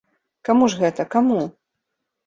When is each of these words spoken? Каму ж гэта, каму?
Каму 0.49 0.71
ж 0.75 0.81
гэта, 0.81 1.07
каму? 1.13 1.39